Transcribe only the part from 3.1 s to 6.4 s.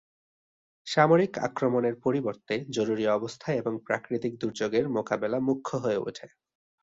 অবস্থা এবং প্রাকৃতিক দুর্যোগের মোকাবেলা মুখ্য হয়ে ওঠে।